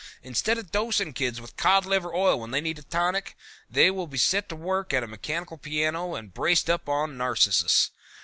Instead 0.23 0.57
of 0.57 0.71
dosing 0.71 1.13
kids 1.13 1.39
with 1.39 1.55
cod 1.57 1.85
liver 1.85 2.11
oil 2.15 2.39
when 2.39 2.49
they 2.49 2.59
need 2.59 2.79
a 2.79 2.81
tonic, 2.81 3.37
they 3.69 3.91
will 3.91 4.07
be 4.07 4.17
set 4.17 4.49
to 4.49 4.55
work 4.55 4.93
at 4.93 5.03
a 5.03 5.07
mechanical 5.07 5.57
piano 5.57 6.15
and 6.15 6.33
braced 6.33 6.71
up 6.71 6.89
on 6.89 7.17
Narcissus. 7.19 7.91